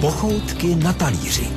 [0.00, 1.48] Pochoutky na talíři.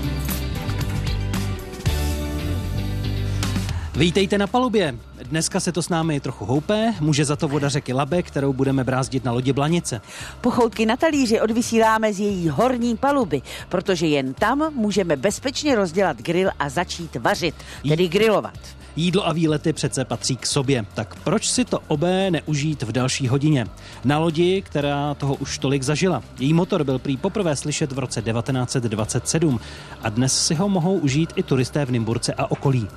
[3.95, 4.95] Vítejte na palubě.
[5.23, 8.83] Dneska se to s námi trochu houpe, může za to voda řeky Labe, kterou budeme
[8.83, 10.01] brázdit na lodi Blanice.
[10.41, 16.49] Pochoutky na talíři odvysíláme z její horní paluby, protože jen tam můžeme bezpečně rozdělat grill
[16.59, 17.55] a začít vařit,
[17.89, 18.59] tedy grilovat.
[18.95, 23.27] Jídlo a výlety přece patří k sobě, tak proč si to obé neužít v další
[23.27, 23.65] hodině?
[24.05, 26.23] Na lodi, která toho už tolik zažila.
[26.39, 29.59] Její motor byl prý poprvé slyšet v roce 1927
[30.01, 32.87] a dnes si ho mohou užít i turisté v Nymburce a okolí.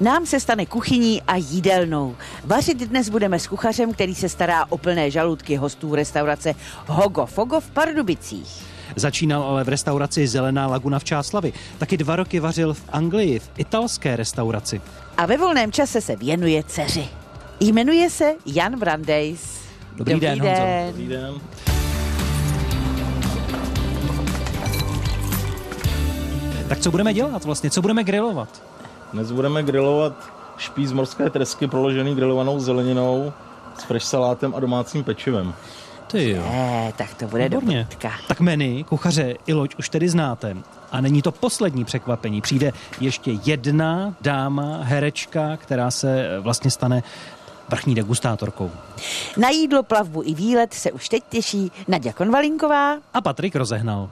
[0.00, 2.16] Nám se stane kuchyní a jídelnou.
[2.44, 6.54] Vařit dnes budeme s kuchařem, který se stará o plné žaludky hostů restaurace
[6.86, 8.69] Hogo Fogo v Pardubicích.
[8.96, 11.52] Začínal ale v restauraci Zelená laguna v Čáslavi.
[11.78, 14.80] Taky dva roky vařil v Anglii, v italské restauraci.
[15.16, 17.08] A ve volném čase se věnuje dceři.
[17.60, 19.60] Jmenuje se Jan Brandejs.
[19.96, 20.56] Dobrý, Dobrý den, den.
[20.56, 20.86] Honzo.
[20.90, 21.34] Dobrý den.
[26.68, 27.70] Tak co budeme dělat vlastně?
[27.70, 28.62] Co budeme grilovat?
[29.12, 30.12] Dnes budeme grilovat
[30.58, 33.32] špíz morské tresky proložený grilovanou zeleninou
[33.78, 35.54] s fresh salátem a domácím pečivem.
[36.10, 36.42] Ty jo.
[36.52, 37.86] Ne, tak to bude Výborně.
[37.90, 38.12] dobrka.
[38.28, 40.56] Tak meny, kuchaře i loď už tedy znáte.
[40.92, 42.40] A není to poslední překvapení.
[42.40, 47.02] Přijde ještě jedna dáma, herečka, která se vlastně stane
[47.70, 48.70] vrchní degustátorkou.
[49.36, 54.10] Na jídlo, plavbu i výlet se už teď těší Nadia Konvalinková a Patrik rozehnal.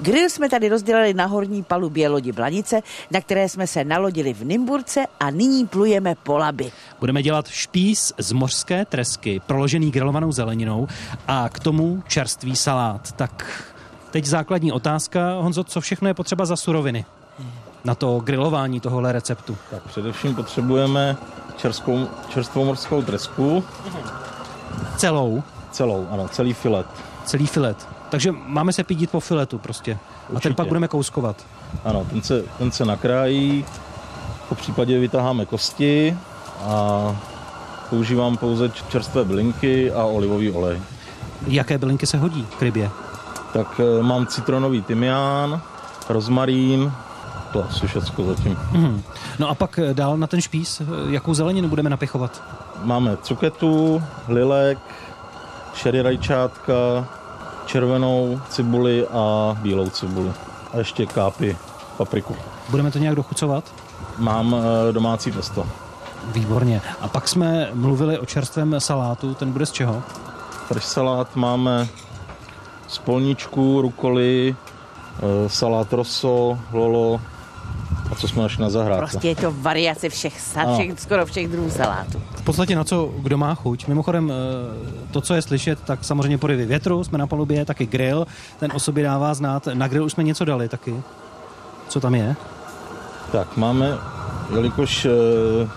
[0.00, 4.44] Grill jsme tady rozdělili na horní palubě lodi Blanice, na které jsme se nalodili v
[4.44, 6.72] Nymburce a nyní plujeme po laby.
[7.00, 10.88] Budeme dělat špís z mořské tresky, proložený grilovanou zeleninou
[11.28, 13.12] a k tomu čerstvý salát.
[13.12, 13.64] Tak
[14.10, 17.04] teď základní otázka, Honzo, co všechno je potřeba za suroviny?
[17.84, 19.56] na to grilování tohohle receptu?
[19.70, 21.16] Tak především potřebujeme
[21.56, 23.64] čerstvou, čerstvou morskou tresku.
[24.96, 25.42] Celou?
[25.70, 26.86] Celou, ano, celý filet.
[27.24, 27.88] Celý filet.
[28.10, 29.98] Takže máme se pídit po filetu prostě.
[30.28, 30.36] Určitě.
[30.36, 31.46] A ten pak budeme kouskovat.
[31.84, 33.64] Ano, ten se, ten se nakrájí,
[34.48, 36.16] po případě vytaháme kosti
[36.60, 37.16] a
[37.90, 40.80] používám pouze čerstvé bylinky a olivový olej.
[41.46, 42.90] Jaké bylinky se hodí k rybě?
[43.52, 45.60] Tak e, mám citronový tymián,
[46.08, 46.92] rozmarín,
[47.54, 48.56] to asi všechno zatím.
[48.72, 49.02] Mm.
[49.38, 52.42] No a pak eh, dál na ten špís, eh, jakou zeleninu budeme napichovat?
[52.82, 54.78] Máme cuketu, lilek,
[55.74, 56.74] šery rajčátka,
[57.66, 60.32] červenou cibuli a bílou cibuli.
[60.72, 61.56] A ještě kápy,
[61.96, 62.36] papriku.
[62.68, 63.64] Budeme to nějak dochucovat?
[64.18, 65.66] Mám eh, domácí pesto.
[66.32, 66.82] Výborně.
[67.00, 70.02] A pak jsme mluvili o čerstvém salátu, ten bude z čeho?
[70.66, 71.88] Fresh salát máme
[72.88, 74.56] z polničku, rukoli,
[75.46, 77.20] salát rosso, lolo,
[78.14, 78.98] a co jsme našli na zahrádce.
[79.00, 80.34] Prostě je to variace všech,
[80.74, 82.22] všech skoro všech druhů salátů.
[82.36, 83.86] V podstatě na co kdo má chuť.
[83.86, 88.26] Mimochodem, eh, to, co je slyšet, tak samozřejmě porivy větru, jsme na palubě, taky grill,
[88.60, 89.68] ten o sobě dává znát.
[89.74, 90.94] Na grill už jsme něco dali taky.
[91.88, 92.36] Co tam je?
[93.32, 93.98] Tak máme,
[94.54, 95.68] jelikož eh,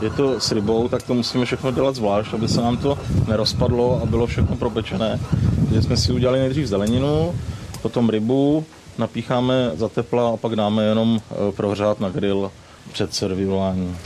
[0.00, 4.00] je to s rybou, tak to musíme všechno dělat zvlášť, aby se nám to nerozpadlo
[4.02, 5.20] a bylo všechno propečené.
[5.64, 7.34] Takže jsme si udělali nejdřív zeleninu,
[7.82, 8.64] potom rybu,
[8.98, 12.50] napícháme za tepla a pak dáme jenom eh, prohřát na grill
[12.92, 13.98] před servirováním.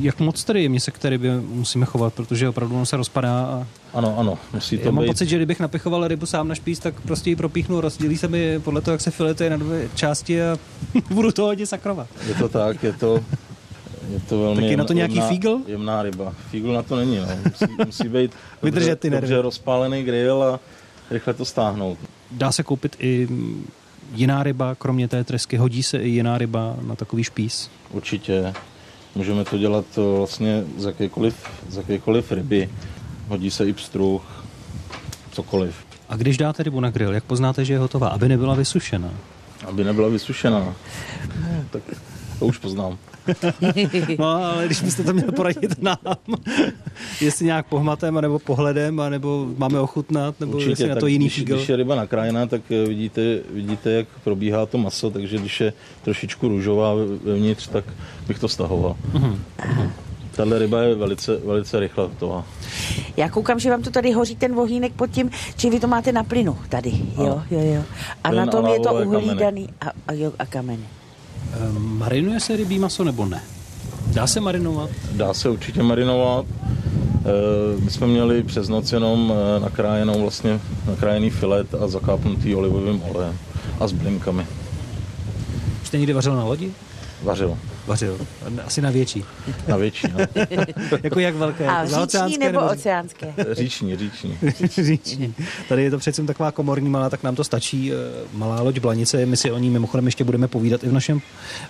[0.00, 3.44] Jak moc tedy jemně se k té rybě musíme chovat, protože opravdu on se rozpadá
[3.44, 3.66] a...
[3.94, 4.96] Ano, ano, musí to Já být...
[4.96, 8.28] mám pocit, že kdybych napichoval rybu sám na špíc, tak prostě ji propíchnu, rozdělí se
[8.28, 10.58] mi podle toho, jak se filetuje na dvě části a
[11.10, 12.06] budu to hodně sakrovat.
[12.28, 13.24] Je to tak, je to,
[14.10, 15.60] je to velmi tak je na to nějaký jemná, fígl?
[15.66, 16.34] Jemná ryba.
[16.50, 17.26] Fígl na to není, no.
[17.44, 18.32] Musí, musí být
[18.62, 20.60] Vydržet ty dobře, dobře rozpálený grill a
[21.10, 21.98] rychle to stáhnout.
[22.30, 23.28] Dá se koupit i
[24.14, 27.70] jiná ryba, kromě té tresky, hodí se i jiná ryba na takový špís?
[27.90, 28.54] Určitě.
[29.14, 29.84] Můžeme to dělat
[30.16, 31.36] vlastně z jakékoliv,
[31.68, 32.70] z jakékoliv ryby.
[33.28, 34.44] Hodí se i pstruh,
[35.32, 35.74] cokoliv.
[36.08, 38.08] A když dáte rybu na grill, jak poznáte, že je hotová?
[38.08, 39.10] Aby nebyla vysušená.
[39.66, 40.74] Aby nebyla vysušená.
[41.70, 41.82] tak
[42.38, 42.98] to už poznám.
[44.18, 45.96] no, ale když byste to měl poradit nám,
[47.20, 51.44] jestli nějak pohmatem, nebo pohledem, nebo máme ochutnat, nebo Určitě, jestli na to jiný když.
[51.44, 55.72] Když je ryba nakrájená, tak eh, vidíte, vidíte, jak probíhá to maso, takže když je
[56.02, 56.94] trošičku růžová
[57.24, 57.84] vevnitř, tak
[58.28, 58.96] bych to stahoval.
[59.12, 59.38] Uh-huh.
[60.36, 62.44] Tahle ryba je velice, velice rychle hotová.
[63.16, 66.12] Já koukám, že vám to tady hoří ten vohýnek pod tím, či vy to máte
[66.12, 67.82] na plynu tady, jo, jo, jo.
[68.24, 70.84] A Plyn na tom je to uhlí daný a, a, jo, a kameny.
[71.60, 73.42] Ehm, marinuje se rybí maso nebo ne?
[74.06, 74.90] Dá se marinovat?
[75.12, 76.46] Dá se určitě marinovat.
[76.64, 83.02] Ehm, my jsme měli přes noc jenom eh, nakrájenou vlastně, nakrájený filet a zakápnutý olivovým
[83.02, 83.38] olejem
[83.80, 84.46] a s blinkami.
[85.84, 86.72] Jste někdy vařil na lodi?
[87.22, 87.58] Vařil.
[87.86, 88.18] Vařil?
[88.66, 89.24] Asi na větší.
[89.68, 90.26] Na větší, no.
[91.02, 91.66] jako jak velké?
[91.66, 93.34] A říční nebo oceánské?
[93.52, 94.38] Říční, říční.
[94.84, 95.34] říční.
[95.68, 97.92] Tady je to přece taková komorní malá, tak nám to stačí.
[97.92, 97.96] eh,
[98.32, 101.20] Malá loď Blanice, my si o ní mimochodem ještě budeme povídat i v našem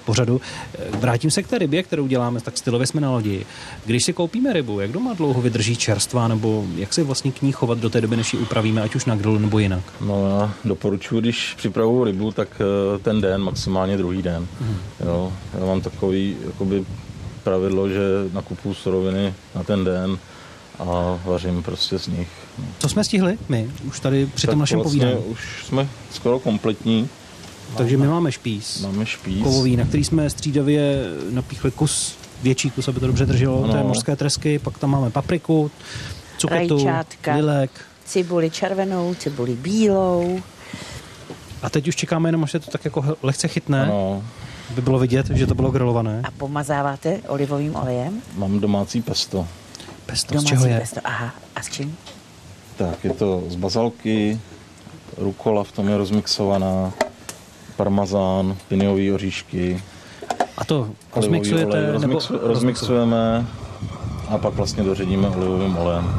[0.05, 0.41] pořadu.
[0.79, 3.47] Eh, Vrátím se k té rybě, kterou děláme, tak stylově jsme na lodi.
[3.87, 7.53] Když si koupíme rybu, jak doma dlouho vydrží čerstvá, nebo jak se vlastně k ní
[7.53, 9.83] chovat do té doby, než ji upravíme, ať už na grilu nebo jinak?
[10.01, 14.47] No já doporučuji, když připravuju rybu, tak eh, ten den, maximálně druhý den.
[15.07, 16.85] Jo, já mám takový jakoby
[17.43, 18.01] pravidlo, že
[18.33, 20.19] nakupuju suroviny na ten den
[20.79, 22.29] a vařím prostě z nich.
[22.59, 22.65] No.
[22.79, 25.25] Co jsme stihli my už tady při tom Tak našem vlastně povídání?
[25.25, 27.09] už jsme skoro kompletní.
[27.77, 29.43] Takže my máme špís, Máme špís.
[29.43, 33.73] kovový, na který jsme střídavě napíchli kus, větší kus, aby to dobře drželo, Ano.
[33.73, 35.71] té mořské tresky, pak tam máme papriku,
[36.39, 37.35] cuketu, Rajčátka.
[37.35, 37.71] lilek.
[38.05, 40.41] Cibuli červenou, cibuli bílou.
[41.63, 44.25] A teď už čekáme jenom, až se to tak jako lehce chytne, Ano,
[44.75, 46.21] aby bylo vidět, že to bylo grilované.
[46.25, 48.23] A pomazáváte olivovým olejem?
[48.37, 49.47] mám domácí pesto.
[50.07, 50.79] Pesto, z Domácí čeho je?
[50.81, 51.01] pesto.
[51.05, 51.35] Aha.
[51.57, 51.97] A s čím?
[52.77, 54.41] Tak, je to z bazalky,
[55.19, 56.93] rukola v tom je rozmixovaná,
[57.77, 59.83] parmazán, piniový oříšky,
[60.59, 61.67] A to rozmixujete?
[61.71, 61.83] olej.
[61.83, 63.47] nebo Rozmixu, rozmixujeme
[64.29, 66.15] a pak vlastně doředíme olivovým olejem.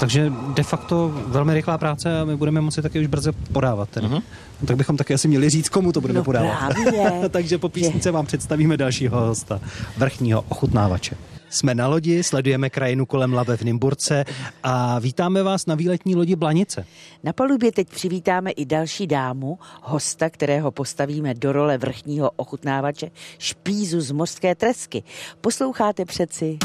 [0.00, 3.88] Takže de facto velmi rychlá práce a my budeme moci taky už brzy podávat.
[3.88, 4.06] Tedy.
[4.06, 4.22] Mhm.
[4.60, 6.58] No, tak bychom taky asi měli říct, komu to budeme No podávat.
[6.74, 7.28] právě.
[7.30, 9.60] Takže po písnice vám představíme dalšího hosta,
[9.96, 11.16] vrchního ochutnávače.
[11.50, 14.24] Jsme na lodi, sledujeme krajinu kolem Labe v Nymburce
[14.62, 16.86] a vítáme vás na výletní lodi Blanice.
[17.24, 24.00] Na palubě teď přivítáme i další dámu, hosta, kterého postavíme do role vrchního ochutnávače špízu
[24.00, 25.02] z mořské tresky.
[25.40, 26.58] Posloucháte přeci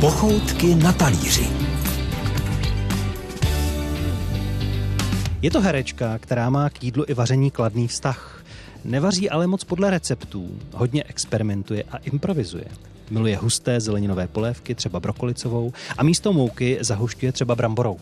[0.00, 1.46] Pochoutky na talíři.
[5.42, 8.44] Je to herečka, která má k jídlu i vaření kladný vztah.
[8.84, 12.64] Nevaří ale moc podle receptů, hodně experimentuje a improvizuje.
[13.10, 17.96] Miluje husté zeleninové polévky, třeba brokolicovou, a místo mouky zahušťuje třeba bramborou.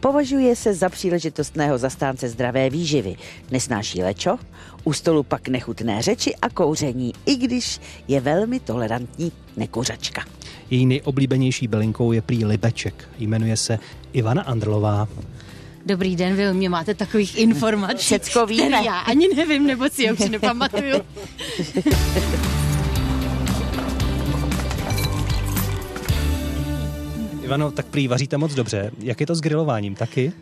[0.00, 3.16] Považuje se za příležitostného zastánce zdravé výživy.
[3.50, 4.38] Nesnáší lečo,
[4.84, 10.24] u stolu pak nechutné řeči a kouření, i když je velmi tolerantní nekuřačka.
[10.70, 13.08] Její nejoblíbenější bylinkou je prý libeček.
[13.18, 13.78] Jmenuje se
[14.12, 15.08] Ivana Andrlová.
[15.86, 17.96] Dobrý den, vy mě máte takových informací.
[17.96, 18.84] Všecko víme.
[18.84, 20.94] Já ani nevím, nebo si je už nepamatuju.
[27.42, 28.90] Ivano, tak prý vaříte moc dobře.
[28.98, 29.94] Jak je to s grilováním?
[29.94, 30.32] Taky?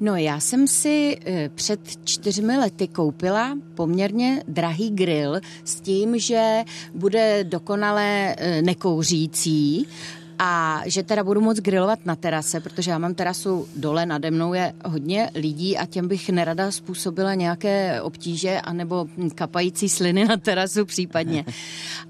[0.00, 6.64] No já jsem si eh, před čtyřmi lety koupila poměrně drahý grill s tím, že
[6.94, 9.86] bude dokonale eh, nekouřící
[10.38, 14.54] a že teda budu moc grilovat na terase, protože já mám terasu dole, nade mnou
[14.54, 20.84] je hodně lidí a těm bych nerada způsobila nějaké obtíže anebo kapající sliny na terasu
[20.84, 21.44] případně.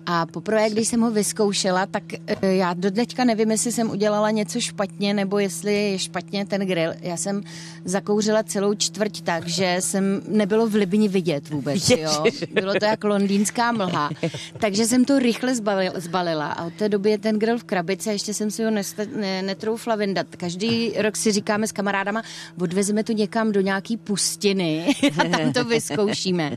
[0.06, 4.30] A poprvé, když jsem ho vyzkoušela, tak eh, já do teďka nevím, jestli jsem udělala
[4.30, 6.92] něco špatně, nebo jestli je špatně ten grill.
[7.00, 7.42] Já jsem
[7.84, 11.90] zakouřila celou čtvrť tak, že jsem nebylo v Libni vidět vůbec.
[11.90, 12.24] Jo?
[12.52, 14.10] Bylo to jak londýnská mlha.
[14.58, 18.15] Takže jsem to rychle zbalil, zbalila a od té doby je ten grill v krabici
[18.16, 20.26] ještě jsem si ho nesta, ne, netroufla vyndat.
[20.36, 22.22] Každý rok si říkáme s kamarádama,
[22.60, 26.56] odvezeme to někam do nějaký pustiny a tam to vyzkoušíme.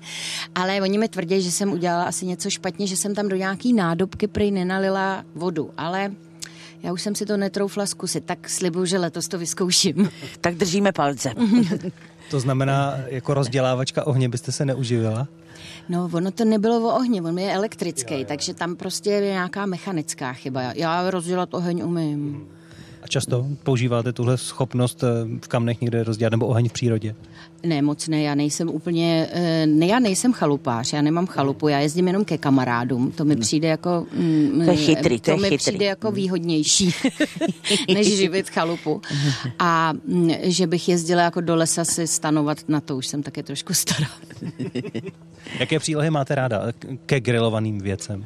[0.56, 3.74] Ale oni mi tvrdí, že jsem udělala asi něco špatně, že jsem tam do nějaký
[3.74, 5.72] nádobky prý nenalila vodu.
[5.78, 6.12] Ale
[6.84, 10.10] já už jsem si to netroufla zkusit, tak slibuju, že letos to vyzkouším.
[10.42, 11.34] Tak držíme palce.
[12.32, 15.28] To znamená, jako rozdělávačka ohně byste se neuživila?
[15.90, 18.26] No, ono to nebylo o ohni, on je elektrický, jo, jo.
[18.28, 20.62] takže tam prostě je nějaká mechanická chyba.
[20.62, 22.48] Já rozdělat oheň umím.
[23.04, 25.08] A často používáte tuhle schopnost eh,
[25.42, 27.16] v kamnech někde rozdělat nebo oheň v přírodě?
[27.64, 31.80] Ne, moc ne, já nejsem úplně, eh, ne, já nejsem chalupář, já nemám chalupu, já
[31.80, 34.06] jezdím jenom ke kamarádům, to mi přijde jako...
[34.14, 35.58] Mm, To je chytrý, to to je mi chytrý.
[35.58, 36.94] přijde jako výhodnější,
[37.94, 39.02] než živit chalupu.
[39.60, 43.44] A mm, že bych jezdila jako do lesa si stanovat, na to už jsem také
[43.44, 44.08] trošku stará.
[45.60, 46.62] Jaké přílohy máte ráda
[47.06, 48.26] ke grilovaným věcem?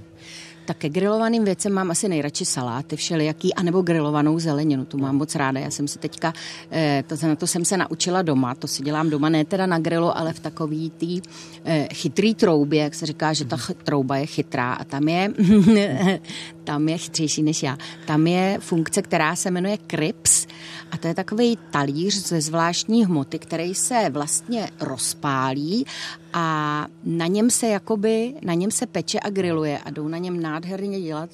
[0.65, 5.36] Tak ke grilovaným věcem mám asi nejradši saláty všelijaký, anebo grilovanou zeleninu, tu mám moc
[5.36, 5.60] ráda.
[5.60, 6.34] Já jsem si teďka,
[6.72, 9.79] eh, to, na to jsem se naučila doma, to si dělám doma, ne teda na
[9.79, 11.22] grilu, ale v takový tý
[11.65, 15.34] eh, chytrý troubě, jak se říká, že ta trouba je chytrá a tam je,
[16.63, 20.48] tam je chytřejší než já, tam je funkce, která se jmenuje krips
[20.91, 25.86] a to je takový talíř ze zvláštní hmoty, který se vlastně rozpálí
[26.34, 30.41] a na něm se jakoby, na něm se peče a griluje a jdou na něm
[30.41, 31.29] nádherně dělat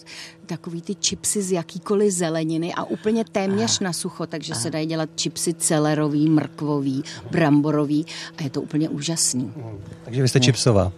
[0.45, 5.09] takový ty čipsy z jakýkoliv zeleniny a úplně téměř na sucho, takže se dají dělat
[5.15, 8.05] čipsy celerový, mrkvový, bramborový
[8.37, 9.53] a je to úplně úžasný.
[10.03, 10.91] Takže vy jste čipsová.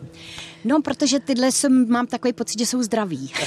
[0.63, 3.31] No, protože tyhle jsem, mám takový pocit, že jsou zdraví.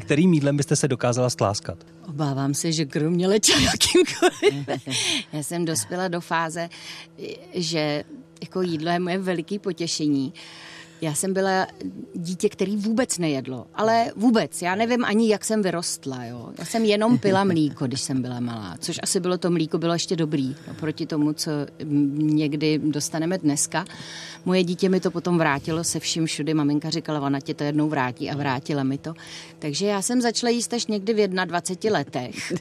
[0.00, 1.78] Kterým jídlem byste se dokázala stláskat?
[2.08, 4.68] Obávám se, že kromě leča jakýmkoliv.
[5.32, 6.68] Já jsem dospěla do fáze,
[7.54, 8.04] že
[8.42, 10.32] jako jídlo je moje veliké potěšení.
[11.02, 11.66] Já jsem byla
[12.14, 14.62] dítě, který vůbec nejedlo, ale vůbec.
[14.62, 16.24] Já nevím ani, jak jsem vyrostla.
[16.24, 16.52] Jo.
[16.58, 19.92] Já jsem jenom pila mlíko, když jsem byla malá, což asi bylo to mlíko, bylo
[19.92, 21.50] ještě dobrý, oproti tomu, co
[22.14, 23.84] někdy dostaneme dneska.
[24.44, 26.54] Moje dítě mi to potom vrátilo se vším všude.
[26.54, 29.14] Maminka říkala, ona tě to jednou vrátí a vrátila mi to.
[29.58, 32.52] Takže já jsem začala jíst až někdy v 21 letech.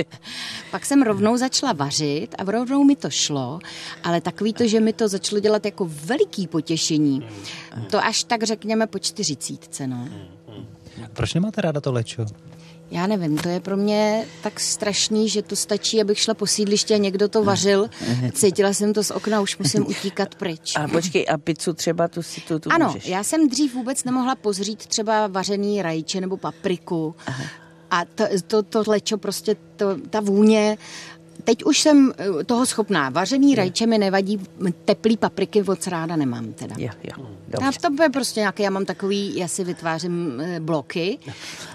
[0.70, 3.58] Pak jsem rovnou začala vařit a rovnou mi to šlo,
[4.04, 7.22] ale takový to, že mi to začalo dělat jako veliký potěšení,
[7.90, 10.08] to až tak řekněme po čtyřicítce, no.
[11.12, 12.26] Proč nemáte ráda to lečo?
[12.90, 16.94] Já nevím, to je pro mě tak strašný, že to stačí, abych šla po sídliště
[16.94, 17.90] a někdo to vařil.
[18.32, 20.76] Cítila jsem to z okna, už musím utíkat pryč.
[20.76, 23.06] A počkej, a pizzu třeba tu si tu, tu Ano, můžeš.
[23.06, 27.14] já jsem dřív vůbec nemohla pozřít třeba vařený rajče nebo papriku.
[27.26, 27.44] Aha.
[27.90, 30.78] A to, to, to lečo prostě, to, ta vůně,
[31.44, 33.10] Teď už jsem eh, toho schopná.
[33.10, 34.40] Vařený rajče mi nevadí,
[34.84, 36.74] teplý papriky moc ráda nemám teda.
[36.78, 37.26] Jo, jo,
[37.68, 41.18] A to je prostě nějaký, já mám takový, já si vytvářím eh, bloky,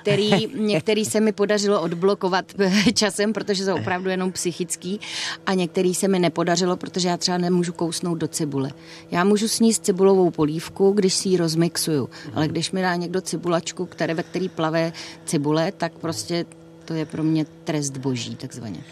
[0.01, 5.00] který některý se mi podařilo odblokovat eh, časem, protože jsou opravdu jenom psychický
[5.45, 8.72] a některý se mi nepodařilo, protože já třeba nemůžu kousnout do cibule.
[9.12, 13.86] Já můžu sníst cibulovou polívku, když si ji rozmixuju, ale když mi dá někdo cibulačku,
[13.86, 14.93] které, ve který plave
[15.25, 16.45] cibule, tak prostě
[16.86, 18.84] to je pro mě trest boží, takzvaně.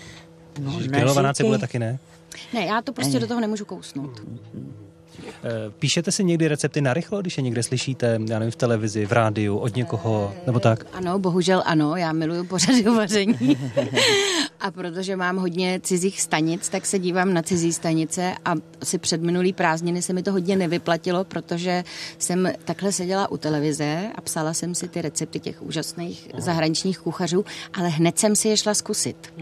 [0.60, 2.00] No, Grilovaná cibule taky ne?
[2.53, 3.19] Ne, já to prostě ne.
[3.19, 4.22] do toho nemůžu kousnout.
[5.27, 9.05] Eh, píšete si někdy recepty na rychlo, když je někde slyšíte, já nevím, v televizi,
[9.05, 10.86] v rádiu, od někoho, nebo tak?
[10.93, 13.57] Ano, bohužel ano, já miluju pořady o vaření.
[14.60, 19.22] a protože mám hodně cizích stanic, tak se dívám na cizí stanice a asi před
[19.22, 21.83] minulý prázdniny se mi to hodně nevyplatilo, protože
[22.17, 27.45] jsem takhle seděla u televize a psala jsem si ty recepty těch úžasných zahraničních kuchařů,
[27.74, 29.33] ale hned jsem si je šla zkusit.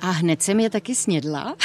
[0.00, 1.56] A hned jsem je taky snědla,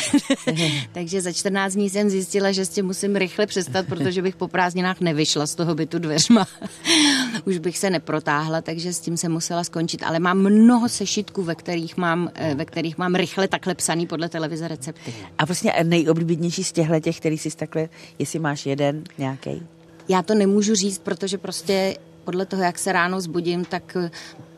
[0.91, 4.47] takže za 14 dní jsem zjistila, že s tím musím rychle přestat, protože bych po
[4.47, 6.47] prázdninách nevyšla z toho bytu dveřma.
[7.45, 10.03] Už bych se neprotáhla, takže s tím jsem musela skončit.
[10.03, 14.29] Ale mám mnoho sešitků, ve kterých mám, eh, ve kterých mám rychle takhle psaný podle
[14.29, 15.13] televize recepty.
[15.37, 19.63] A vlastně nejoblíbenější z těchto těch, který jsi takhle, jestli máš jeden nějaký?
[20.09, 23.97] Já to nemůžu říct, protože prostě podle toho, jak se ráno zbudím, tak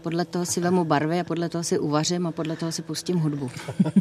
[0.05, 3.17] podle toho si vemu barvy a podle toho si uvařím a podle toho si pustím
[3.17, 3.51] hudbu.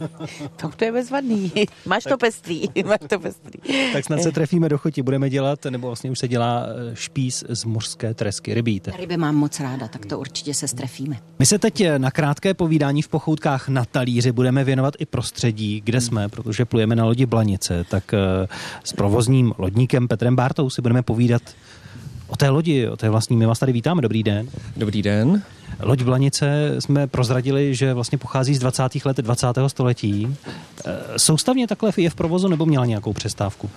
[0.57, 1.53] to, to je bezvadný.
[1.87, 2.63] Máš to pestrý.
[2.85, 3.59] Máš to pestrý.
[3.93, 5.03] tak snad se trefíme do choti.
[5.03, 8.55] Budeme dělat, nebo vlastně už se dělá eh, špís z mořské tresky.
[8.55, 8.93] Rybíte.
[8.99, 11.17] Ryby mám moc ráda, tak to určitě se strefíme.
[11.39, 15.83] My se teď eh, na krátké povídání v pochoutkách na talíři budeme věnovat i prostředí,
[15.85, 17.85] kde jsme, protože plujeme na lodi Blanice.
[17.91, 18.19] Tak eh,
[18.85, 21.43] s provozním lodníkem Petrem Bártou si budeme povídat
[22.27, 23.37] o té lodi, o té vlastní.
[23.37, 24.49] My vás tady vítáme, dobrý den.
[24.77, 25.43] Dobrý den.
[25.83, 28.83] Loď Blanice jsme prozradili, že vlastně pochází z 20.
[29.05, 29.47] let 20.
[29.67, 30.37] století.
[30.85, 33.71] E, soustavně takhle je v provozu nebo měla nějakou přestávku?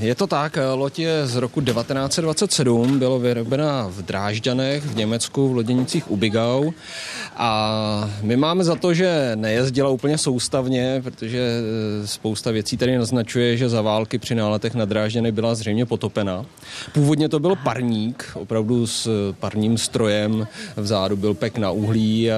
[0.00, 5.54] Je to tak, loď je z roku 1927, bylo vyrobena v Drážďanech v Německu v
[5.54, 6.70] loděnicích Ubigau
[7.36, 13.56] a my máme za to, že nejezdila úplně soustavně, protože e, spousta věcí tady naznačuje,
[13.56, 16.46] že za války při náletech na Drážďany byla zřejmě potopena.
[16.92, 22.36] Původně to byl parník, opravdu s parním strojem, vzadu byl pek na uhlí a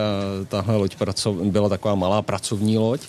[0.48, 0.96] tahle loď
[1.42, 3.00] byla taková malá pracovní loď.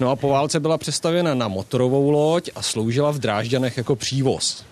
[0.00, 4.64] No a po válce byla přestavěna na motorovou loď a sloužila v Drážďanech jako přívoz.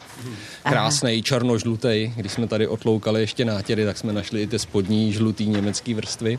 [0.63, 2.13] Krásný černožlutý.
[2.17, 6.39] Když jsme tady otloukali ještě nátěry, tak jsme našli i ty spodní žlutý německý vrstvy.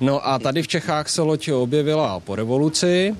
[0.00, 3.14] No a tady v Čechách se loď objevila po revoluci.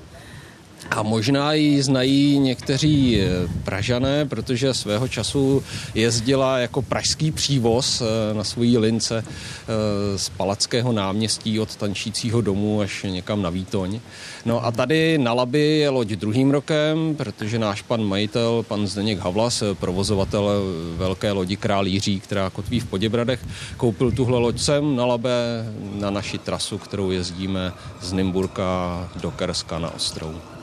[0.91, 3.27] A možná ji znají někteří eh,
[3.63, 5.63] Pražané, protože svého času
[5.95, 12.81] jezdila jako pražský přívoz eh, na svojí lince eh, z Palackého náměstí od tančícího domu
[12.81, 13.99] až někam na Výtoň.
[14.45, 19.19] No a tady na Labi je loď druhým rokem, protože náš pan majitel, pan Zdeněk
[19.19, 20.49] Havlas, provozovatel
[20.97, 23.39] velké lodi Král Jiří, která kotví v Poděbradech,
[23.77, 29.79] koupil tuhle loď sem na Labe na naši trasu, kterou jezdíme z Nymburka do Kerska
[29.79, 30.58] na Ostrou.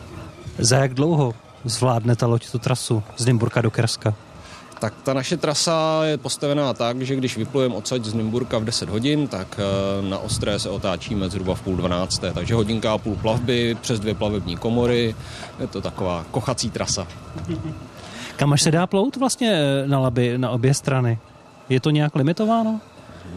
[0.58, 1.34] Za jak dlouho
[1.64, 4.14] zvládne ta loď tu trasu z Nymburka do Kerska?
[4.78, 8.88] Tak ta naše trasa je postavená tak, že když vyplujeme odsaď z Nymburka v 10
[8.88, 12.24] hodin, tak eh, na Ostré se otáčíme zhruba v půl 12.
[12.34, 15.14] Takže hodinka a půl plavby přes dvě plavební komory.
[15.60, 17.06] Je to taková kochací trasa.
[18.36, 21.18] Kam až se dá plout vlastně eh, na laby na obě strany?
[21.68, 22.80] Je to nějak limitováno?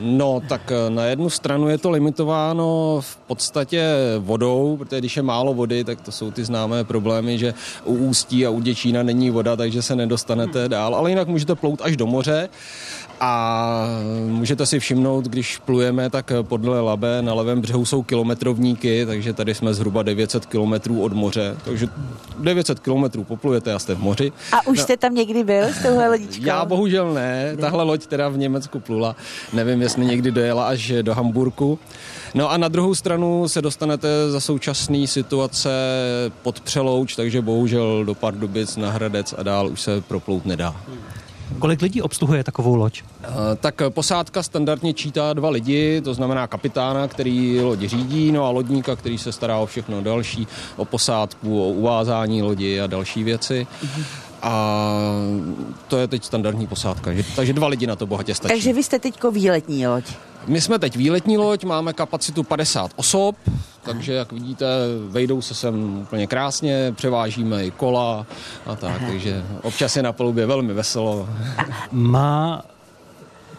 [0.01, 3.83] No, tak eh, na jednu stranu je to limitováno v podstatě
[4.19, 7.53] vodou, protože když je málo vody, tak to jsou ty známé problémy, že
[7.85, 11.81] u Ústí a u Děčína není voda, takže se nedostanete dál, ale jinak můžete plout
[11.81, 12.49] až do moře.
[13.19, 13.85] A
[14.27, 19.55] můžete si všimnout, když plujeme, tak podle Labe na levém břehu jsou kilometrovníky, takže tady
[19.55, 21.55] jsme zhruba 900 kilometrů od moře.
[21.65, 21.87] Takže
[22.39, 24.31] 900 kilometrů poplujete a jste v moři.
[24.51, 26.45] A už no, jste tam někdy byl s touhle lodičkou?
[26.45, 27.55] Já bohužel ne.
[27.59, 29.15] Tahle loď teda v Německu plula.
[29.53, 31.79] Nevím, jestli někdy dojela až do Hamburku.
[32.33, 35.69] No a na druhou stranu se dostanete za současné situace
[36.41, 40.75] pod Přelouč, takže bohužel do Pardubic, na Hradec a dál už se proplout nedá.
[41.59, 43.01] Kolik lidí obsluhuje takovou loď?
[43.01, 48.49] Uh, tak posádka standardně čítá dva lidi, to znamená kapitána, který lodi řídí, no a
[48.49, 53.67] lodníka, který se stará o všechno další, o posádku, o uvázání lodi a další věci.
[54.41, 54.85] A
[55.87, 58.53] to je teď standardní posádka, takže dva lidi na to bohatě stačí.
[58.53, 60.03] Takže vy jste teďko výletní loď.
[60.47, 63.35] My jsme teď výletní loď, máme kapacitu 50 osob,
[63.83, 64.65] takže jak vidíte,
[65.07, 68.25] vejdou se sem úplně krásně, převážíme i kola
[68.65, 69.07] a tak, Aha.
[69.07, 71.29] takže občas je na palubě velmi veselo.
[71.91, 72.61] Má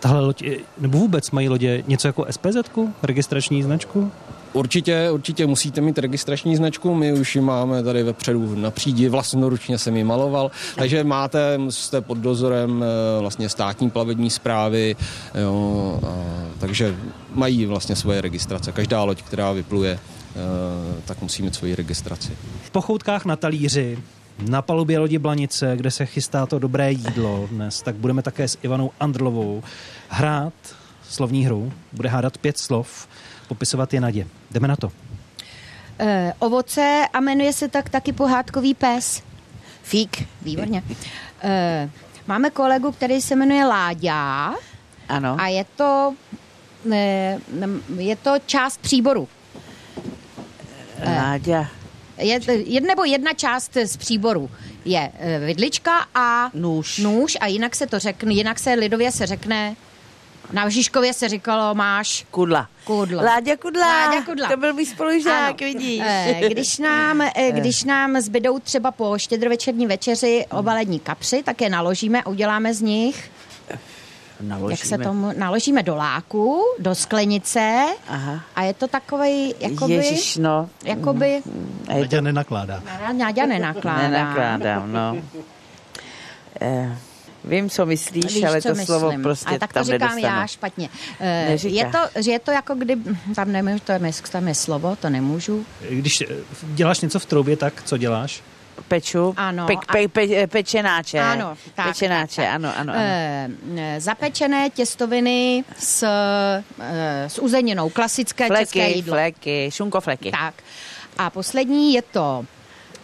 [0.00, 0.44] tahle loď,
[0.78, 2.56] nebo vůbec mají lodě něco jako SPZ,
[3.02, 4.12] registrační značku?
[4.52, 9.78] Určitě, určitě musíte mít registrační značku, my už ji máme tady vepředu na přídi, vlastnoručně
[9.78, 14.96] jsem ji maloval, takže máte, jste pod dozorem eh, vlastně státní plavební zprávy,
[15.34, 16.14] jo, a,
[16.58, 16.96] takže
[17.34, 18.72] mají vlastně svoje registrace.
[18.72, 22.32] Každá loď, která vypluje, eh, tak musí mít svoji registraci.
[22.62, 23.98] V pochoutkách na talíři
[24.48, 28.58] na palubě lodi Blanice, kde se chystá to dobré jídlo dnes, tak budeme také s
[28.62, 29.62] Ivanou Andrlovou
[30.08, 30.52] hrát
[31.08, 31.72] slovní hru.
[31.92, 33.08] Bude hádat pět slov
[33.50, 34.26] popisovat je Nadě.
[34.50, 34.92] Jdeme na to.
[35.98, 39.22] E, ovoce a jmenuje se tak taky pohádkový pes.
[39.82, 40.28] Fík.
[40.42, 40.82] Výborně.
[41.42, 41.90] E,
[42.26, 44.54] máme kolegu, který se jmenuje Láďa.
[45.08, 45.36] Ano.
[45.40, 46.14] A je to,
[46.92, 47.38] e,
[47.98, 49.28] je to část příboru.
[51.04, 51.66] Láďa.
[52.18, 54.50] Je, jed, nebo jedna část z příboru
[54.84, 55.12] je
[55.46, 56.98] vidlička a nůž.
[56.98, 59.76] nůž a jinak se to řekne, jinak se lidově se řekne
[60.52, 62.26] na Žižkově se říkalo, máš...
[62.30, 62.68] Kudla.
[62.84, 63.22] Kudla.
[63.22, 63.86] Láďa Kudla.
[63.86, 64.48] Láďa Kudla.
[64.48, 65.72] To byl můj spolužák, ano.
[65.72, 66.02] vidíš.
[66.04, 71.68] Eh, když nám, eh, když nám zbydou třeba po štědrovečerní večeři obalení kapři, tak je
[71.68, 73.30] naložíme a uděláme z nich
[74.40, 74.72] Naložíme.
[74.72, 78.40] Jak se tomu naložíme do láku, do sklenice Aha.
[78.56, 79.94] a je to takový, jakoby...
[79.94, 80.68] Ježiš, no.
[80.84, 81.42] Jakoby...
[81.88, 82.82] Náďa nenakládá.
[83.12, 84.08] Náďa nenakládá.
[84.08, 85.16] Nenakládám, no.
[87.44, 87.48] Eh.
[87.48, 88.86] Vím, co myslíš, Víš, ale co to myslím.
[88.86, 90.40] slovo prostě ale tak to tam říkám nedostanu.
[90.40, 90.88] já špatně.
[91.20, 92.96] Uh, je to, že je to jako kdy,
[93.34, 94.00] tam nemůžu, to je,
[94.32, 95.66] tam je slovo, to nemůžu.
[95.90, 96.22] Když
[96.62, 98.42] děláš něco v troubě, tak co děláš?
[98.88, 101.20] Peču, ano, pe, pe, pe, pečenáče.
[101.20, 102.54] Ano, tak, pečenáče, tak, tak.
[102.54, 102.92] ano, ano.
[102.92, 103.02] ano.
[103.76, 109.14] E, zapečené těstoviny s, e, s uzeninou, klasické fleky, české jídlo.
[109.14, 110.30] Fleky, šunkofleky.
[110.30, 110.54] Tak.
[111.18, 112.44] A poslední je to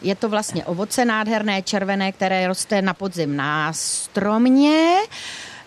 [0.03, 4.97] je to vlastně ovoce nádherné, červené, které roste na podzim na stromě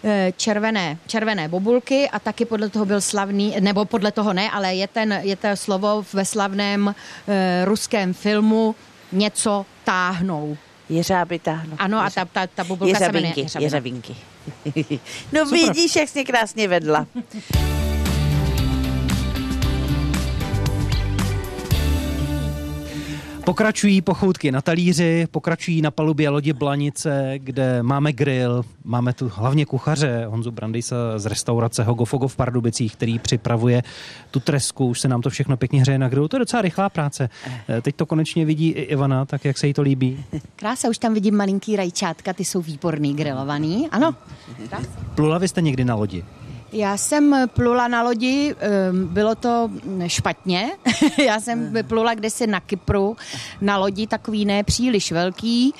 [0.03, 4.75] eh, červené, červené bobulky a taky podle toho byl slavný, nebo podle toho ne, ale
[4.75, 6.95] je, ten, je to slovo ve slavném
[7.27, 8.75] e, ruském filmu
[9.11, 10.57] něco táhnou.
[10.89, 11.75] Jeřáby táhnou.
[11.79, 14.15] Ano, a ta, ta, ta bobulka se jmenuje Jeřavinky.
[15.33, 15.59] no Super.
[15.59, 17.05] vidíš, jak jsi krásně vedla.
[23.43, 29.65] Pokračují pochoutky na talíři, pokračují na palubě lodi Blanice, kde máme grill, máme tu hlavně
[29.65, 33.83] kuchaře Honzu Brandejsa z restaurace Hogofogo v Pardubicích, který připravuje
[34.31, 36.27] tu tresku, už se nám to všechno pěkně hřeje na grilu.
[36.27, 37.29] To je docela rychlá práce.
[37.69, 40.25] Eh, teď to konečně vidí i Ivana, tak jak se jí to líbí?
[40.55, 44.15] Krása, už tam vidím malinký rajčátka, ty jsou výborný grilovaný, ano.
[45.15, 46.23] Plula vy jste někdy na lodi?
[46.71, 49.69] Já jsem plula na lodi, ehm, bylo to
[50.07, 50.71] špatně.
[51.25, 53.17] Já jsem plula kdysi na Kypru
[53.61, 55.73] na lodi, takový ne příliš velký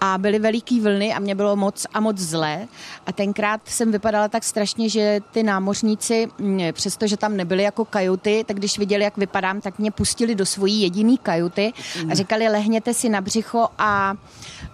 [0.00, 2.68] a byly veliký vlny a mě bylo moc a moc zlé.
[3.06, 8.44] A tenkrát jsem vypadala tak strašně, že ty námořníci, mm, přestože tam nebyly jako kajuty,
[8.48, 11.72] tak když viděli, jak vypadám, tak mě pustili do svojí jediný kajuty
[12.10, 14.14] a říkali, lehněte si na břicho a,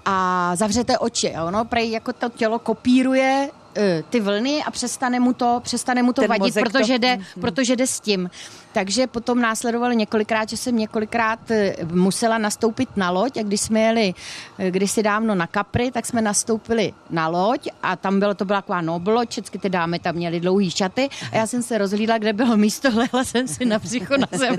[0.04, 1.34] a zavřete oči.
[1.34, 3.50] A ono prej jako to tělo kopíruje
[4.10, 6.98] ty vlny a přestane mu to, přestane mu to vadit, protože, to...
[6.98, 7.40] Jde, mm-hmm.
[7.40, 8.30] protože jde s tím.
[8.72, 13.80] Takže potom následovalo několikrát, že jsem několikrát e, musela nastoupit na loď a když jsme
[13.80, 14.14] jeli
[14.58, 18.60] e, kdysi dávno na Kapry, tak jsme nastoupili na loď a tam bylo, to byla
[18.60, 22.32] taková noblo, všechny ty dámy tam měly dlouhý šaty a já jsem se rozhlídla, kde
[22.32, 24.56] bylo místo, lehla jsem si na břicho na zem.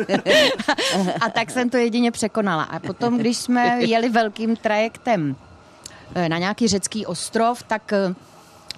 [0.68, 2.64] a, a tak jsem to jedině překonala.
[2.64, 5.36] A potom, když jsme jeli velkým trajektem
[6.28, 7.94] na nějaký řecký ostrov, tak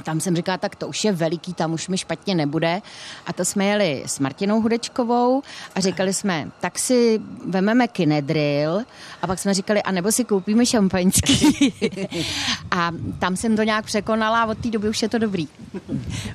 [0.04, 2.82] Tam jsem říkala, tak to už je veliký, tam už mi špatně nebude.
[3.26, 5.42] A to jsme jeli s Martinou Hudečkovou
[5.76, 8.82] a říkali jsme, tak si vememe kinedril
[9.22, 11.74] a pak jsme říkali, a nebo si koupíme šampaňský.
[12.72, 15.48] a tam jsem to nějak překonala a od té doby už je to dobrý.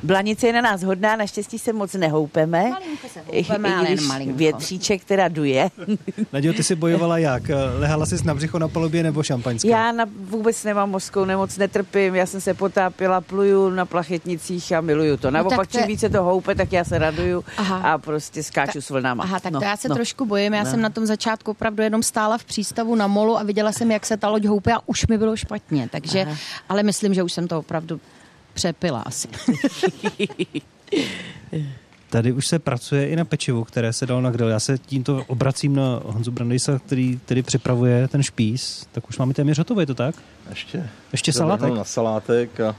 [0.02, 2.70] Blanice je na nás hodná, naštěstí se moc nehoupeme.
[2.70, 4.36] Malinko se houpeme, ale jen malinko.
[4.36, 5.70] Větříček teda duje.
[6.32, 7.42] Nadějo, ty jsi bojovala jak?
[7.78, 9.68] Lehala jsi na břicho na palubě nebo šampaňské?
[9.68, 14.80] Já na, vůbec nemám mořskou nemoc, netrpím, já jsem se potápila, pluju na plachetnicích a
[14.80, 15.30] miluju to.
[15.30, 17.76] Naopak, tak to čím více to houpe, tak já se raduju Aha.
[17.76, 19.24] a prostě skáču s vlnama.
[19.24, 19.94] Aha, tak no, to já se no.
[19.94, 20.54] trošku bojím.
[20.54, 23.90] Já jsem na tom začátku opravdu jenom stála v přístavu na molu a viděla jsem,
[23.90, 25.88] jak se ta loď houpe a už mi bylo špatně.
[25.92, 26.26] Takže,
[26.68, 28.00] ale myslím, že už jsem to opravdu
[28.54, 29.28] přepila asi.
[32.10, 34.48] Tady už se pracuje i na pečivu, které se dalo na grill.
[34.48, 38.86] Já se tímto obracím na Honzu Brandejsa, který tedy připravuje ten špís.
[38.92, 40.14] Tak už máme téměř hotové, je to tak?
[40.50, 41.74] Ještě, Ještě salátek?
[41.74, 42.76] na salátek a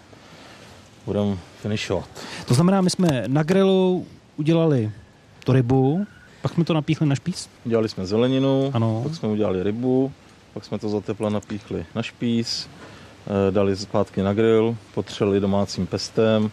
[1.06, 2.10] budeme finišovat.
[2.48, 4.06] To znamená, my jsme na grilu
[4.38, 4.92] udělali
[5.44, 6.06] tu rybu,
[6.42, 7.50] pak jsme to napíchli na špís.
[7.66, 9.00] Udělali jsme zeleninu, Ano.
[9.04, 10.12] pak jsme udělali rybu,
[10.54, 12.68] pak jsme to za tepla napíchli na špís,
[13.48, 16.52] eh, dali zpátky na grill, potřeli domácím pestem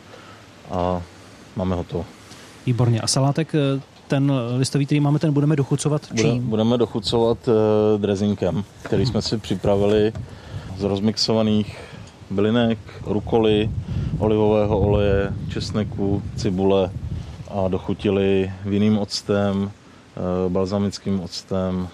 [0.71, 1.03] a
[1.57, 2.05] máme hotovo.
[2.67, 3.01] Výborně.
[3.01, 6.47] A salátek, eh, ten listový, který máme, ten budeme dochucovat Bude, čím?
[6.47, 7.55] budeme dochucovat uh,
[8.01, 10.13] drezinkem, který jsme si připravili
[10.79, 11.79] z rozmixovaných
[12.31, 13.71] bylinek, rukoly,
[14.19, 16.91] olivového oleje, česneku, cibule
[17.51, 21.89] a dochutili vinným octem, uh, balzamickým octem,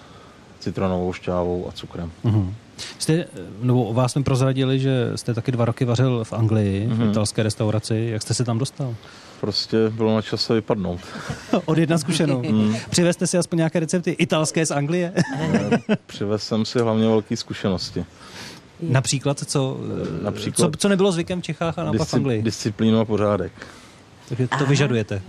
[0.59, 2.11] citronovou šťávou a cukrem.
[2.23, 2.55] Mhm.
[2.99, 3.27] Jste, eh,
[3.61, 7.43] nebo o vás jsme prozradili, že jste taky dva roky vařil v Anglii, v italské
[7.43, 8.07] restauraci.
[8.11, 8.95] Jak jste se tam dostal?
[9.41, 10.99] Prostě bylo na čase vypadnout.
[11.65, 12.43] Od jedna zkušenou.
[12.89, 15.13] Přivezte si aspoň nějaké recepty italské z Anglie?
[16.05, 18.05] Přivez jsem si hlavně velké zkušenosti.
[18.81, 19.77] Například, co,
[20.21, 22.41] Například- co, co nebylo zvykem v Čechách a naopak v Disci, Anglii.
[22.41, 23.51] disciplínu a pořádek.
[24.29, 25.21] Takže to vyžadujete.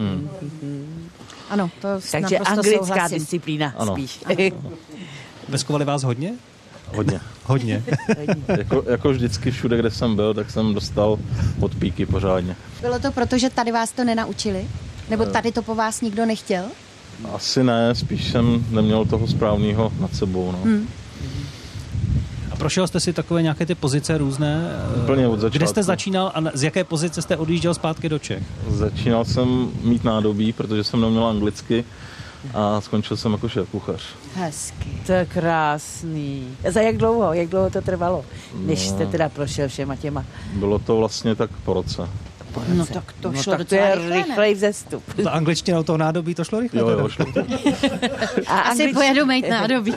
[1.51, 3.19] Ano, to Takže naprosto anglická souhlasím.
[3.19, 3.93] disciplína Ano.
[3.93, 4.21] spíš.
[5.49, 6.33] Veskovali vás hodně?
[6.95, 7.21] Hodně.
[7.45, 7.85] Hodně.
[8.59, 11.19] jako, jako vždycky všude, kde jsem byl, tak jsem dostal
[11.61, 12.57] odpíky pořádně.
[12.81, 14.69] Bylo to proto, že tady vás to nenaučili?
[15.11, 16.65] Nebo tady to po vás nikdo nechtěl?
[17.35, 20.53] Asi ne, spíš jsem neměl toho správného nad sebou.
[20.53, 20.59] No.
[20.59, 20.89] Hmm.
[22.57, 24.71] A prošel jste si takové nějaké ty pozice různé?
[24.97, 25.83] eh, Úplně od Kde jste začátku.
[25.83, 28.42] začínal a z jaké pozice jste odjížděl zpátky do Čech?
[28.69, 31.85] Začínal jsem mít nádobí, protože jsem neměl anglicky
[32.55, 34.03] a skončil jsem jako šéf kuchař.
[34.35, 34.88] Hezky.
[35.07, 36.49] To je krásný.
[36.71, 37.33] Za jak dlouho?
[37.33, 38.25] Jak dlouho to trvalo?
[38.59, 38.90] Než No.
[38.97, 42.09] jste teda prošel všema těma Bylo to vlastně tak po roce.
[42.75, 45.03] No tak to no, šlo tak to je rychlej vzestup.
[45.25, 46.81] Ta angličtina u toho nádobí, to šlo rychle?
[46.81, 47.40] Jo, jo, šlo to.
[48.47, 48.95] A, Asi anglič...
[48.95, 49.95] pojedu mít nádobí.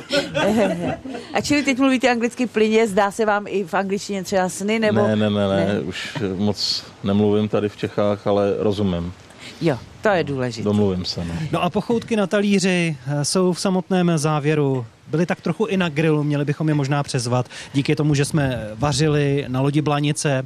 [1.34, 5.08] a čili teď mluvíte anglicky plyně, zdá se vám i v angličtině třeba sny, nebo...
[5.08, 9.14] Ne, ne, ne, ne, už moc nemluvím tady v Čechách, ale rozumím.
[9.62, 10.64] Jo, to je důležité.
[10.64, 11.26] Domluvím se.
[11.26, 11.34] No.
[11.52, 14.86] No a pochoutky na talíři eh, jsou v samotném závěru.
[15.08, 17.46] Byly tak trochu i na grilu, měli bychom je možná přezvat.
[17.74, 20.46] Díky tomu, že jsme vařili na lodi Blanice,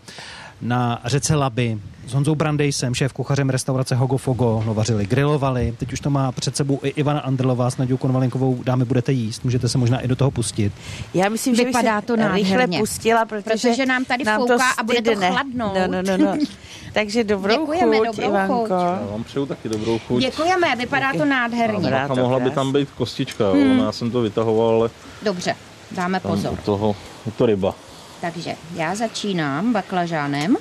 [0.63, 1.77] na řece Laby.
[2.07, 5.73] S Honzou Brandejsem, šéf kuchařem restaurace Hogo Fogo, no vařili, grilovali.
[5.77, 8.63] Teď už to má před sebou i Ivana Andrlová s Nadějou Konvalinkovou.
[8.63, 10.73] Dámy, budete jíst, můžete se možná i do toho pustit.
[11.13, 12.57] Já myslím, že Vypadá to nádherně.
[12.57, 15.73] rychle pustila, protože, Protože nám tady to fouká a bude to chladnout.
[15.75, 16.37] No, no, no, no.
[16.93, 18.55] Takže dobrou Děkujeme, chuť, dobrou Ivanko.
[18.59, 18.69] chuť.
[18.69, 20.21] Já vám přeju taky dobrou chuť.
[20.21, 21.79] Děkujeme, vypadá to nádherně.
[21.79, 22.05] Dobrá.
[22.05, 23.79] A to mohla by tam být kostička, hmm.
[23.79, 24.89] já jsem to vytahoval, ale
[25.21, 25.55] Dobře,
[25.91, 26.53] dáme pozor.
[26.53, 26.95] u toho
[27.25, 27.75] je to ryba.
[28.23, 30.57] Takže já začínám baklažánem,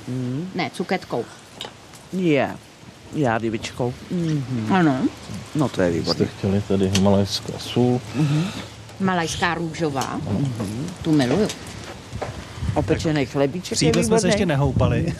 [0.55, 1.25] ne, cuketkou.
[2.12, 2.51] Je,
[3.14, 3.94] já rybičkou.
[4.11, 4.96] Mm, Ano,
[5.55, 6.27] no to je Jste výborné.
[6.27, 8.01] chtěli tady himalajská sůl.
[9.01, 10.20] malajská růžová,
[11.03, 11.48] tu miluju.
[12.75, 15.14] Opečený chlebíček jídle jsme se ještě nehoupali.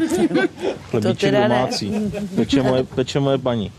[0.90, 1.92] Chlebíček domácí.
[2.36, 3.72] Peče moje, peče moje paní.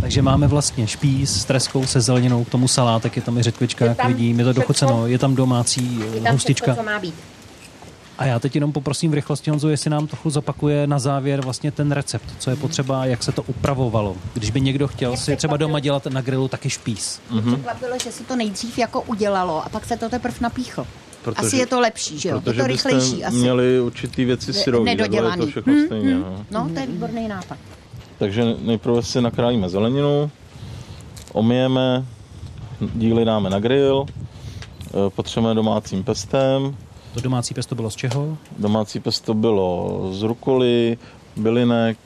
[0.00, 3.84] Takže máme vlastně špís s treskou se zeleninou, k tomu salátek, je tam i řetkvička,
[3.84, 4.60] Je jak vidím, je to všecko.
[4.62, 6.72] dochuceno, je tam domácí eh, Tam hustička.
[6.72, 7.14] všechno, co má být.
[8.18, 11.70] A já teď jenom poprosím v rychlosti Honzu, jestli nám trochu zopakuje na závěr vlastně
[11.72, 14.16] ten recept, co je potřeba, jak se to upravovalo.
[14.34, 17.20] Když by někdo chtěl si třeba doma dělat na grilu taky špís.
[17.30, 20.86] Mě překvapilo, že se to nejdřív jako udělalo a pak se to teprve napíchlo.
[21.22, 22.34] Protože- asi je to lepší, že jo?
[22.36, 23.36] Je Protože to byste rychlejší asi.
[23.36, 25.46] měli určitý věci syrový, je to nedodělaný.
[25.46, 26.14] všechno Hmm, stejně.
[26.14, 26.44] No.
[26.50, 27.58] No, to je výborný nápad.
[28.18, 30.30] Takže nejprve si nakrájíme zeleninu,
[31.32, 32.04] omijeme,
[32.94, 36.76] díly dáme na grill, eh, potřebujeme domácím pestem,
[37.14, 38.38] To domácí pesto bylo z čeho?
[38.58, 40.98] Domácí pesto bylo z rukoly,
[41.36, 41.98] bylinek,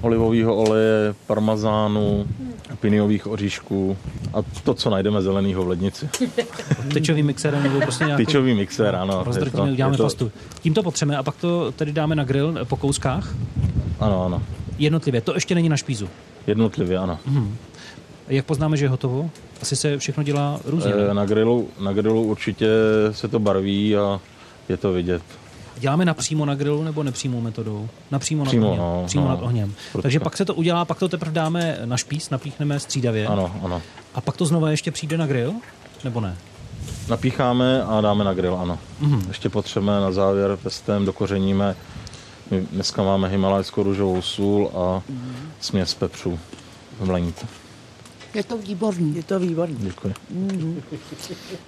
[0.00, 2.26] olivového oleje, parmazánu,
[2.80, 3.96] piniových oříšků
[4.34, 6.08] a to, co najdeme zeleného v lednici.
[6.94, 8.26] Tyčový mixer nebo prostě nějaký...
[8.26, 9.24] Tyčový mixer, ano.
[9.24, 10.02] Rozdrtíme, uděláme to...
[10.02, 10.32] pastu.
[10.62, 13.34] Tím to potřebujeme a pak to tedy dáme na grill po kouskách?
[14.00, 14.42] Ano, ano.
[14.78, 16.08] Jednotlivě, to ještě není na špízu?
[16.46, 17.18] Jednotlivě, ano.
[17.26, 17.56] Hmm.
[18.28, 19.30] Jak poznáme, že je hotovo?
[19.62, 20.92] Asi se všechno dělá různě.
[21.10, 22.68] E, na, grilu, na grilu určitě
[23.10, 24.20] se to barví a
[24.68, 25.22] je to vidět.
[25.78, 27.88] Děláme napřímo na grilu nebo nepřímou metodou?
[28.10, 28.78] Napřímo Přímo, nad ohněm.
[28.78, 29.74] no, Přímo no, nad ohněm.
[30.02, 33.26] Takže pak se to udělá, pak to teprve dáme na špíz, napíchneme střídavě.
[33.26, 33.82] Ano, ano.
[34.14, 35.52] A pak to znova ještě přijde na grill?
[36.04, 36.36] Nebo ne?
[37.08, 38.78] Napícháme a dáme na grill, ano.
[39.02, 39.28] Mm-hmm.
[39.28, 41.76] Ještě potřebujeme na závěr pestem, dokořeníme.
[42.50, 45.48] My dneska máme himalajskou růžovou sůl a mm-hmm.
[45.60, 46.38] směs pepřů
[46.98, 47.46] v mleníku.
[48.34, 49.16] Je to výborný.
[49.16, 49.76] Je to výborný.
[49.80, 50.14] Děkuji.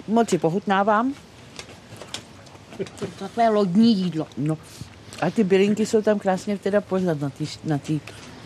[0.07, 1.13] Moc si pochutnávám.
[2.77, 4.27] To je takové lodní jídlo.
[4.37, 4.57] No.
[5.21, 7.99] A ty bylinky jsou tam krásně teda poznat na té na tý,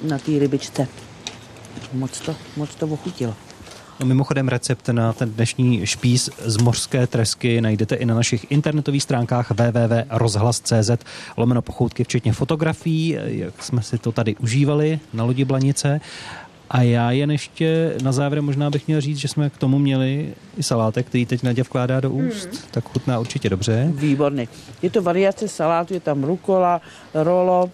[0.03, 0.87] na tý rybičce.
[1.93, 3.35] Moc to, moc to ochutilo.
[3.99, 9.03] No, mimochodem recept na ten dnešní špíz z mořské tresky najdete i na našich internetových
[9.03, 10.91] stránkách www.rozhlas.cz
[11.37, 16.01] lomeno pochoutky, včetně fotografií, jak jsme si to tady užívali na lodi Blanice.
[16.69, 20.33] A já jen ještě na závěr možná bych měl říct, že jsme k tomu měli
[20.57, 22.49] i salátek, který teď Nadě vkládá do úst.
[22.49, 22.59] Hmm.
[22.71, 23.91] Tak chutná určitě dobře.
[23.95, 24.47] Výborný.
[24.81, 26.81] Je to variace salátu, je tam rukola,
[27.13, 27.71] rolo,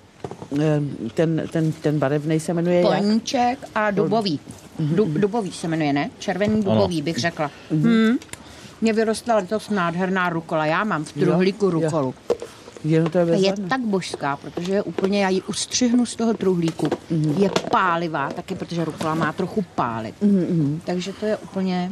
[1.13, 2.87] ten, ten, ten barevný se jmenuje jak?
[2.87, 4.39] Polníček a dubový.
[4.79, 6.09] Du, dubový se jmenuje, ne?
[6.19, 7.51] Červený dubový bych řekla.
[7.71, 8.17] Hmm.
[8.81, 10.65] Mně vyrostla letos nádherná rukola.
[10.65, 11.79] Já mám v truhlíku Jo, jo.
[11.79, 12.13] rukolu.
[12.83, 16.33] Je, no to je, Je tak božská, protože je úplně, já ji ustřihnu z toho
[16.33, 16.85] truhlíku.
[16.85, 17.39] Mm-hmm.
[17.39, 20.15] Je pálivá, taky protože rukola má trochu pálit.
[20.23, 20.79] Mm-hmm.
[20.85, 21.91] Takže to je úplně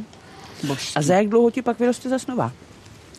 [0.68, 0.96] božský.
[0.96, 2.52] A za jak dlouho ti pak vyroste zas nová?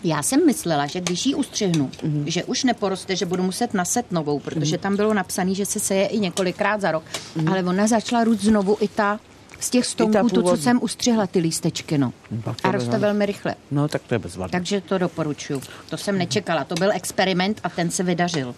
[0.04, 2.24] Já jsem myslela, že když ji ustřihnu, mm-hmm.
[2.26, 4.80] že už neporoste, že budu muset naset novou, protože mm-hmm.
[4.80, 7.04] tam bylo napsané, že se seje i několikrát za rok.
[7.04, 7.50] Mm-hmm.
[7.50, 9.20] Ale ona začala růst znovu i ta
[9.60, 12.12] z těch stonků, to, co jsem ustřihla, ty lístečky, no.
[12.44, 13.54] to A roste velmi rychle.
[13.70, 14.58] No, tak to je bezvadné.
[14.58, 15.62] Takže to doporučuju.
[15.90, 16.64] To jsem nečekala.
[16.64, 18.54] To byl experiment a ten se vydařil.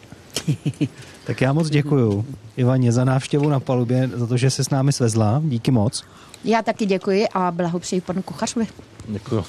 [1.24, 2.24] Tak já moc děkuju
[2.57, 5.42] Ivaně za návštěvu na palubě, za to, že se s námi svezla.
[5.44, 6.05] Díky moc.
[6.44, 8.66] Já taky děkuji a blahopřeji panu kuchařovi.
[9.11, 9.44] Děkuji.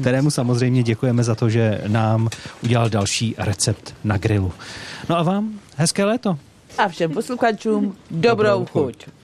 [0.00, 2.28] kterému samozřejmě děkujeme za to, že nám
[2.64, 4.52] udělal další recept na grilu.
[5.08, 6.38] No a vám hezké léto.
[6.78, 9.06] A všem posluchačům dobrou chuť.